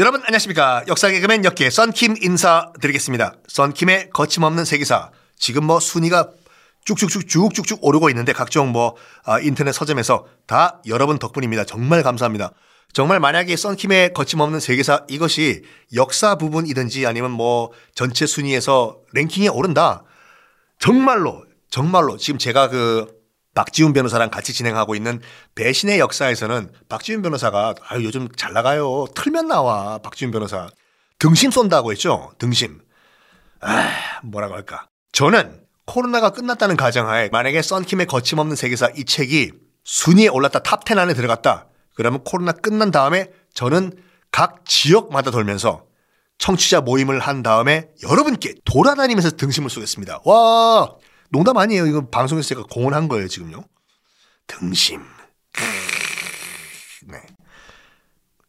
[0.00, 3.34] 여러분 안녕하십니까 역사 개그맨 역계 썬킴 인사드리겠습니다.
[3.48, 6.30] 썬킴의 거침없는 세계사 지금 뭐 순위가
[6.86, 11.64] 쭉쭉쭉 쭉쭉쭉 오르고 있는데 각종 뭐 아, 인터넷 서점에서 다 여러분 덕분입니다.
[11.64, 12.52] 정말 감사합니다.
[12.94, 20.04] 정말 만약에 썬킴의 거침없는 세계사 이것이 역사 부분이든지 아니면 뭐 전체 순위에서 랭킹에 오른다.
[20.78, 23.19] 정말로 정말로 지금 제가 그
[23.54, 25.20] 박지훈 변호사랑 같이 진행하고 있는
[25.54, 29.06] 배신의 역사에서는 박지훈 변호사가 아유 요즘 잘 나가요.
[29.14, 30.68] 틀면 나와 박지훈 변호사.
[31.18, 32.32] 등심 쏜다고 했죠.
[32.38, 32.80] 등심.
[33.60, 33.90] 아
[34.22, 34.88] 뭐라고 할까.
[35.12, 39.52] 저는 코로나가 끝났다는 가정하에 만약에 썬킴의 거침없는 세계사 이 책이
[39.84, 41.66] 순위에 올랐다 top 10 안에 들어갔다.
[41.94, 43.92] 그러면 코로나 끝난 다음에 저는
[44.30, 45.84] 각 지역마다 돌면서
[46.38, 50.20] 청취자 모임을 한 다음에 여러분께 돌아다니면서 등심을 쏘겠습니다.
[50.24, 50.94] 와
[51.30, 51.86] 농담 아니에요.
[51.86, 53.64] 이거 방송에서 제가 공언한 거예요, 지금요.
[54.46, 55.00] 등심.
[57.06, 57.22] 네.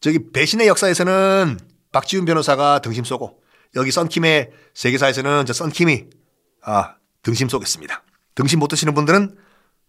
[0.00, 1.58] 저기 배신의 역사에서는
[1.90, 3.42] 박지훈 변호사가 등심 쏘고
[3.74, 6.04] 여기 썬킴의 세계사에서는 저 썬킴이
[6.62, 8.04] 아 등심 쏘겠습니다.
[8.34, 9.36] 등심 못 드시는 분들은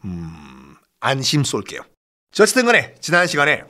[0.05, 1.81] 음 안심 쏠게요.
[2.31, 3.63] 저 어쨌든 간에 지난 시간에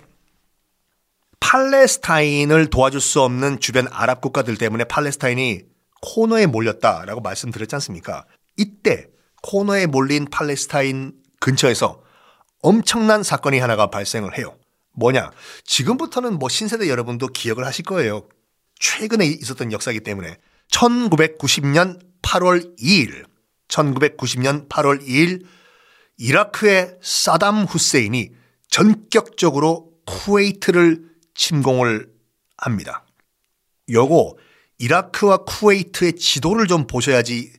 [1.40, 5.62] 팔레스타인을 도와줄 수 없는 주변 아랍 국가들 때문에 팔레스타인이
[6.02, 8.26] 코너에 몰렸다라고 말씀드렸지 않습니까?
[8.58, 9.08] 이때
[9.44, 12.02] 코너에 몰린 팔레스타인 근처에서
[12.62, 14.58] 엄청난 사건이 하나가 발생을 해요.
[14.94, 15.32] 뭐냐?
[15.64, 18.28] 지금부터는 뭐 신세대 여러분도 기억을 하실 거예요.
[18.80, 20.38] 최근에 있었던 역사이기 때문에
[20.72, 23.26] 1990년 8월 2일,
[23.68, 25.46] 1990년 8월 2일
[26.18, 28.32] 이라크의 사담 후세인이
[28.70, 32.10] 전격적으로 쿠웨이트를 침공을
[32.58, 33.06] 합니다.
[33.90, 34.36] 요거
[34.80, 37.54] 이라크와 쿠웨이트의 지도를 좀 보셔야지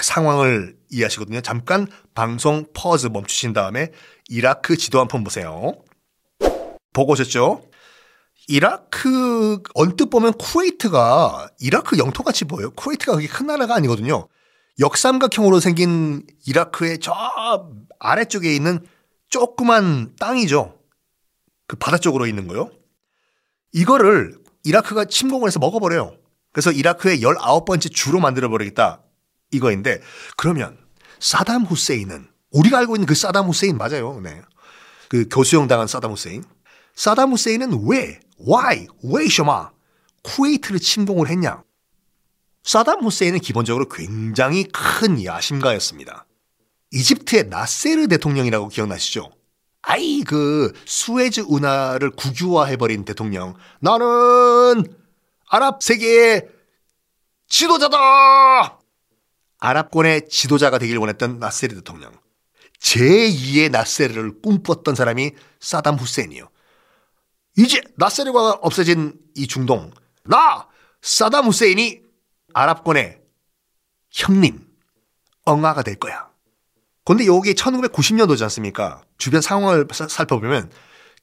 [0.00, 1.42] 그 상황을 이해하시거든요.
[1.42, 3.92] 잠깐 방송 퍼즈 멈추신 다음에
[4.30, 5.74] 이라크 지도 한 번 보세요.
[6.94, 7.68] 보고 오셨죠?
[8.48, 12.70] 이라크 언뜻 보면 쿠웨이트가 이라크 영토같이 보여요.
[12.70, 14.26] 쿠웨이트가 그렇게 큰 나라가 아니거든요.
[14.78, 17.12] 역삼각형으로 생긴 이라크의 저
[17.98, 18.80] 아래쪽에 있는
[19.28, 20.78] 조그만 땅이죠.
[21.66, 22.70] 그 바다 쪽으로 있는 거요.
[23.72, 26.16] 이거를 이라크가 침공을 해서 먹어버려요.
[26.52, 29.02] 그래서 이라크의 19번째 주로 만들어버리겠다.
[29.50, 30.00] 이거인데
[30.36, 30.78] 그러면
[31.18, 34.20] 사담 후세인은 우리가 알고 있는 그 사담 후세인 맞아요.
[34.22, 34.42] 네.
[35.08, 36.44] 그 교수형 당한 사담 후세인.
[36.94, 39.70] 사담 후세인은 왜, why, 왜 셔마
[40.22, 41.62] 쿠웨이트를 침공을 했냐?
[42.62, 46.26] 사담 후세인은 기본적으로 굉장히 큰 야심가였습니다.
[46.92, 49.30] 이집트의 나세르 대통령이라고 기억나시죠?
[49.82, 53.54] 아이 그 수에즈 운하를 국유화해버린 대통령.
[53.80, 54.94] 나는
[55.48, 56.48] 아랍 세계의
[57.48, 58.79] 지도자다!
[59.60, 62.12] 아랍권의 지도자가 되길 원했던 나세르 대통령.
[62.80, 66.48] 제2의 나세르를 꿈꿨던 사람이 사담 후세인이요.
[67.58, 69.90] 이제 나세르가 없어진 이 중동.
[70.24, 70.66] 나!
[71.02, 72.02] 사담 후세인이
[72.52, 73.20] 아랍권의
[74.10, 74.66] 형님,
[75.44, 76.30] 엉아가 될 거야.
[77.04, 79.02] 근데 여기 1990년도지 않습니까?
[79.18, 80.70] 주변 상황을 살펴보면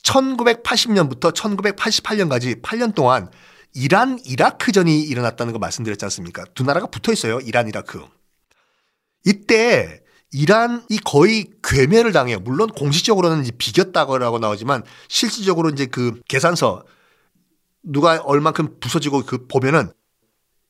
[0.04, 3.30] 1980년부터 1988년까지 8년 동안
[3.74, 6.46] 이란 이라크전이 일어났다는 거 말씀드렸지 않습니까?
[6.56, 7.40] 두 나라가 붙어 있어요.
[7.42, 8.04] 이란 이라크.
[9.28, 10.02] 이때
[10.32, 12.40] 이란이 거의 괴멸을 당해요.
[12.40, 16.86] 물론 공식적으로는 이제 비겼다고 나오지만 실질적으로 이제 그 계산서
[17.84, 19.92] 누가 얼만큼 부서지고 그 보면은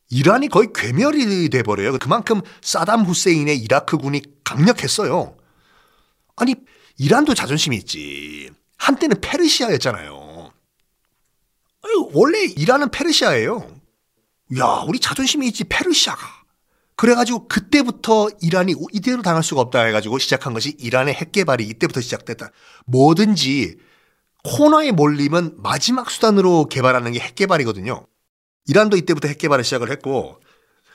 [0.09, 1.97] 이란이 거의 괴멸이 돼 버려요.
[1.99, 5.37] 그만큼 사담 후세인의 이라크군이 강력했어요.
[6.35, 6.55] 아니
[6.97, 8.49] 이란도 자존심이 있지.
[8.77, 10.51] 한때는 페르시아였잖아요.
[12.13, 13.81] 원래 이란은 페르시아예요.
[14.57, 16.36] 야, 우리 자존심이 있지 페르시아가.
[16.97, 22.51] 그래가지고 그때부터 이란이 이대로 당할 수가 없다 해가지고 시작한 것이 이란의 핵 개발이 이때부터 시작됐다.
[22.87, 23.77] 뭐든지
[24.43, 28.07] 코너에 몰리면 마지막 수단으로 개발하는 게 핵 개발이거든요.
[28.67, 30.39] 이란도 이때부터 핵 개발을 시작을 했고,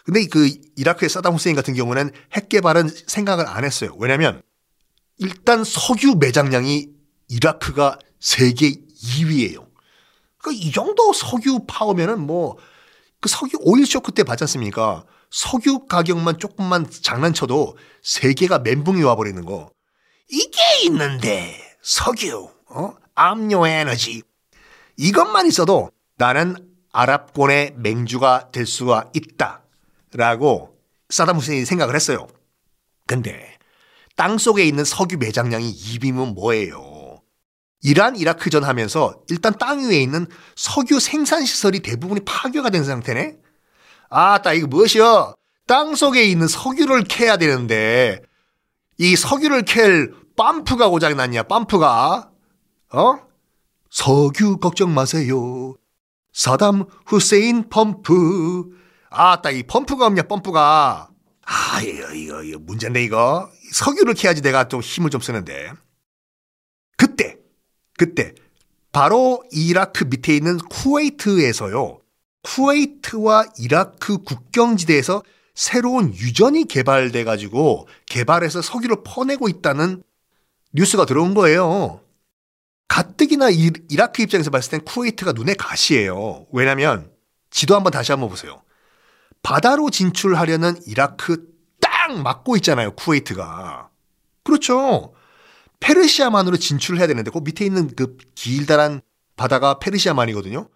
[0.04, 3.94] 근데 그 이라크의 사담 후세인 같은 경우는 핵 개발은 생각을 안 했어요.
[3.98, 4.42] 왜냐면
[5.18, 6.88] 일단 석유 매장량이
[7.28, 9.66] 이라크가 세계 2위예요.
[10.38, 12.58] 그러니까 이 정도 석유 파오면은 뭐
[13.22, 15.04] 그 석유 오일 쇼크 때 봤지 않습니까?
[15.32, 19.70] 석유 가격만 조금만 장난쳐도 세계가 멘붕이 와버리는 거.
[20.28, 22.94] 이게 있는데 석유, 어?
[23.14, 24.22] 압류 에너지
[24.96, 26.54] 이것만 있어도 나는
[26.92, 30.76] 아랍권의 맹주가 될 수가 있다라고
[31.08, 32.28] 사담 후세인이 생각을 했어요.
[33.06, 33.56] 근데
[34.16, 37.22] 땅 속에 있는 석유 매장량이 2비면 뭐예요?
[37.80, 40.26] 이란 이라크전 하면서 일단 땅 위에 있는
[40.56, 43.41] 석유 생산 시설이 대부분이 파괴가 된 상태네.
[44.12, 45.34] 아따 이거 무엇이여?
[45.66, 48.20] 땅 속에 있는 석유를 캐야 되는데
[48.98, 51.44] 이 석유를 캘 빰프가 고장 났냐?
[51.44, 52.28] 빰프가
[52.92, 53.18] 어?
[53.90, 55.74] 석유 걱정 마세요.
[56.32, 58.70] 사담 후세인 펌프.
[59.10, 61.10] 아따, 이 펌프가 없냐, 펌프가.
[61.44, 63.50] 아, 이거, 이거, 이거, 문제인데, 이거.
[63.72, 65.72] 석유를 캐야지 내가 좀 힘을 좀 쓰는데.
[66.96, 67.36] 그때,
[67.98, 68.34] 그때,
[68.92, 72.01] 바로 이라크 밑에 있는 쿠웨이트에서요.
[72.42, 75.22] 쿠웨이트와 이라크 국경지대에서
[75.54, 80.02] 새로운 유전이 개발돼 가지고 개발해서 석유를 퍼내고 있다는
[80.72, 82.00] 뉴스가 들어온 거예요.
[82.88, 86.46] 가뜩이나 이, 이라크 입장에서 봤을 땐 쿠웨이트가 눈에 가시예요.
[86.52, 87.10] 왜냐면
[87.50, 88.62] 지도 한번 다시 한번 보세요.
[89.42, 91.48] 바다로 진출하려는 이라크
[91.80, 92.92] 딱 막고 있잖아요.
[92.92, 93.90] 쿠웨이트가.
[94.44, 95.14] 그렇죠.
[95.80, 99.00] 페르시아만으로 진출해야 되는데 그 밑에 있는 그 길다란
[99.36, 100.68] 바다가 페르시아만이거든요.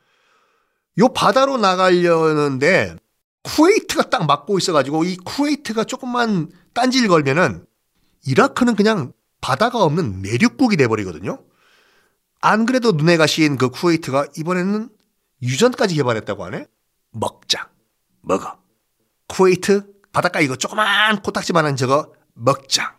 [0.99, 2.97] 요 바다로 나가려는데
[3.43, 7.65] 쿠웨이트가 딱 막고 있어가지고 이 쿠웨이트가 조금만 딴질 걸면은
[8.27, 11.39] 이라크는 그냥 바다가 없는 내륙국이 돼버리거든요.
[12.41, 14.89] 안 그래도 눈에 가시인 그 쿠웨이트가 이번에는
[15.43, 16.67] 유전까지 개발했다고 하네?
[17.13, 17.69] 먹자.
[18.23, 18.59] 먹어.
[19.29, 22.97] 쿠웨이트 바닷가 이거 조그만 코딱지만한 저거 먹자.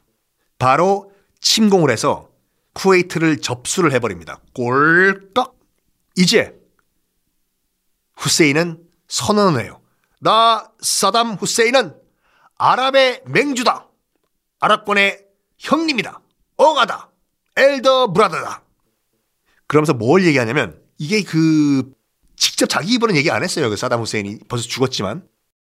[0.60, 1.12] 바로
[1.42, 2.30] 침공을 해서
[2.74, 4.40] 쿠웨이트를 접수를 해버립니다.
[4.54, 5.58] 꼴꺽.
[6.16, 6.56] 이제
[8.18, 9.82] 후세인은 선언을 해요.
[10.20, 11.96] 나 사담 후세인은
[12.58, 13.88] 아랍의 맹주다.
[14.60, 15.26] 아랍권의
[15.60, 16.20] 형님이다.
[16.58, 17.10] 엉하다.
[17.56, 18.64] 엘더 브라더다.
[19.68, 21.92] 그러면서 뭘 얘기하냐면 이게 그
[22.36, 23.70] 직접 자기 입으로는 얘기 안 했어요.
[23.70, 25.28] 그 사담 후세인이 벌써 죽었지만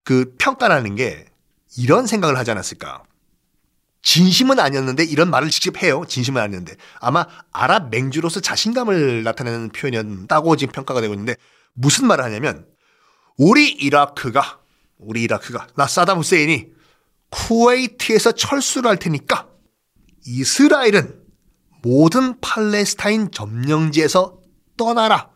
[0.04, 1.26] 그 평가라는 게
[1.78, 3.04] 이런 생각을 하지 않았을까.
[4.04, 6.04] 진심은 아니었는데 이런 말을 직접 해요.
[6.08, 11.36] 진심은 아니었는데 아마 아랍 맹주로서 자신감을 나타내는 표현이었다고 지금 평가가 되고 있는데
[11.74, 12.68] 무슨 말을 하냐면
[13.38, 14.60] 우리 이라크가
[14.98, 16.68] 우리 이라크가 나 사담 후세인이
[17.30, 19.48] 쿠웨이트에서 철수를 할 테니까
[20.26, 21.22] 이스라엘은
[21.82, 24.40] 모든 팔레스타인 점령지에서
[24.78, 25.32] 떠나라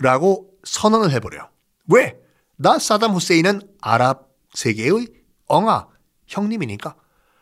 [0.00, 1.48] 라고 선언을 해버려요.
[1.88, 2.18] 왜?
[2.56, 5.06] 나 사담 후세인은 아랍 세계의
[5.46, 5.88] 엉아
[6.26, 6.96] 형님이니까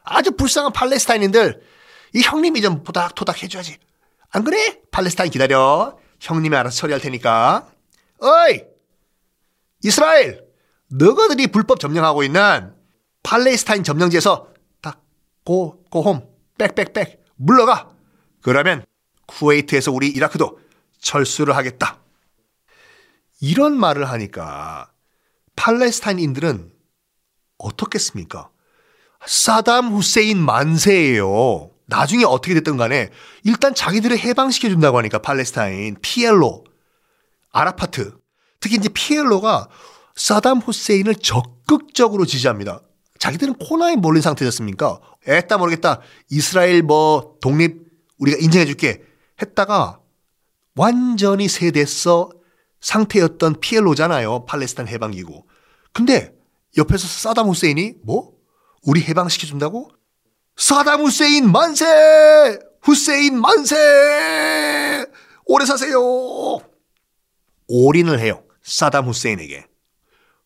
[0.05, 1.61] 아주 불쌍한 팔레스타인인들
[2.15, 3.79] 이 형님이 좀 보닥토닥 해줘야지.
[4.31, 4.81] 안 그래?
[4.91, 5.99] 팔레스타인 기다려.
[6.21, 7.69] 형님이 알아서 처리할 테니까.
[8.21, 8.63] 어이!
[9.83, 10.45] 이스라엘!
[10.89, 12.75] 너희들이 불법 점령하고 있는
[13.23, 14.49] 팔레스타인 점령지에서
[14.81, 15.03] 딱
[15.45, 16.29] 고, 고홈,
[16.59, 17.91] 빽빽빽 물러가.
[18.41, 18.85] 그러면
[19.27, 20.61] 쿠웨이트에서 우리 이라크도
[21.01, 21.99] 철수를 하겠다.
[23.41, 24.91] 이런 말을 하니까
[25.57, 26.73] 팔레스타인인들은
[27.59, 28.51] 어떻겠습니까?
[29.27, 31.71] 사담 후세인 만세예요.
[31.87, 33.11] 나중에 어떻게 됐든 간에
[33.45, 36.66] 일단 자기들을 해방시켜 준다고 하니까 팔레스타인 피엘로
[37.57, 38.13] 아라파트
[38.61, 39.69] 특히 이제 피엘로가
[40.15, 42.83] 사담 후세인을 적극적으로 지지합니다.
[43.19, 45.01] 자기들은 코나에 몰린 상태였습니까?
[45.27, 46.01] 애따 모르겠다.
[46.31, 47.87] 이스라엘 뭐 독립
[48.19, 49.03] 우리가 인정해 줄게
[49.41, 50.01] 했다가
[50.75, 52.31] 완전히 세대서
[52.81, 54.45] 상태였던 피엘로잖아요.
[54.45, 55.47] 팔레스타인 해방기고.
[55.93, 56.35] 근데
[56.77, 58.33] 옆에서 사담 후세인이 뭐?
[58.83, 59.91] 우리 해방시켜 준다고?
[60.57, 62.59] 사담 후세인 만세!
[62.83, 65.07] 후세인 만세!
[65.47, 66.61] 오래 사세요!
[67.69, 68.43] 올인을 해요.
[68.63, 69.67] 사담 후세인에게.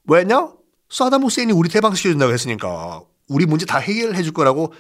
[0.05, 0.53] 왜냐?
[0.89, 4.73] 사담 후세인이 우리 해방시켜 준다고 했으니까 우리 문제 다 해결해 줄 거라고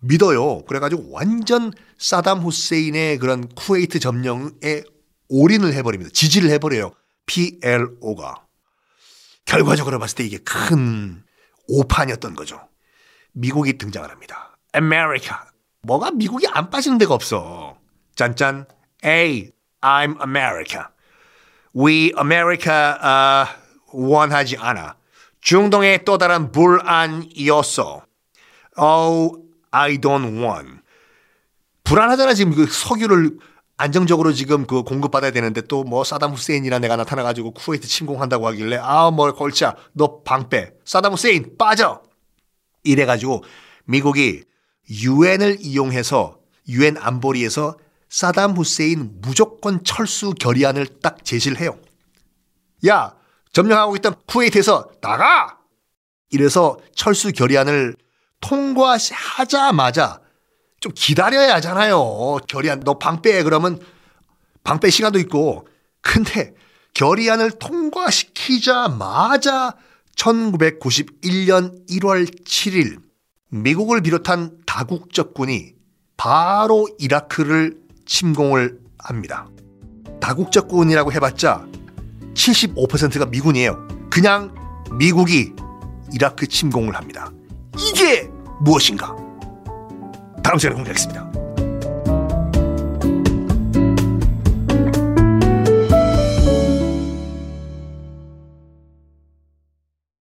[0.00, 0.64] 믿어요.
[0.64, 4.82] 그래가지고 완전 사담 후세인의 그런 쿠웨이트 점령에
[5.28, 6.10] 올인을 해버립니다.
[6.12, 6.92] 지지를 해버려요.
[7.26, 8.46] PLO가.
[9.44, 11.22] 결과적으로 봤을 때 이게 큰
[11.68, 12.68] 오판이었던 거죠.
[13.32, 14.58] 미국이 등장을 합니다.
[14.74, 15.36] America.
[15.82, 17.78] 뭐가 미국이 안 빠지는 데가 없어.
[18.16, 18.66] 짠짠.
[19.04, 19.50] Hey,
[19.80, 20.84] I'm America.
[21.76, 23.50] We America uh,
[23.92, 24.96] 원하지 않아.
[25.40, 28.02] 중동의 또 다른 불안이었어.
[28.76, 30.80] Oh, I don't want.
[31.84, 33.38] 불안하잖아 지금 그 석유를
[33.78, 39.32] 안정적으로 지금 그 공급받아야 되는데 또 뭐 사담 후세인이라 내가 나타나가지고 쿠웨이트 침공한다고 하길래 아뭘
[39.34, 42.02] 걸자 너 방패 사담 후세인 빠져
[42.82, 43.44] 이래가지고
[43.84, 44.42] 미국이
[44.90, 47.76] 유엔을 이용해서 유엔 안보리에서
[48.08, 51.78] 사담 후세인 무조건 철수 결의안을 딱 제시를 해요.
[52.86, 53.14] 야
[53.52, 55.58] 점령하고 있던 쿠웨이트에서 나가!
[56.30, 57.96] 이래서 철수 결의안을
[58.40, 60.20] 통과하자마자
[60.80, 62.38] 좀 기다려야 하잖아요.
[62.48, 63.80] 결의안 너 방빼 그러면
[64.62, 65.66] 방빼 시간도 있고
[66.00, 66.54] 근데
[66.94, 69.76] 결의안을 통과시키자마자
[70.16, 73.00] 1991년 1월 7일
[73.50, 75.74] 미국을 비롯한 다국적군이
[76.16, 79.46] 바로 이라크를 침공을 합니다.
[80.20, 81.64] 다국적군이라고 해봤자
[82.34, 83.86] 75%가 미군이에요.
[84.10, 84.52] 그냥
[84.98, 85.52] 미국이
[86.12, 87.30] 이라크 침공을 합니다.
[87.78, 88.28] 이게
[88.60, 89.14] 무엇인가?
[90.42, 91.47] 다음 시간에 공개하겠습니다.